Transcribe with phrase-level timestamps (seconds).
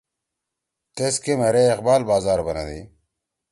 [0.95, 2.79] تیسکے مھیرے اقبال بازار بنَدی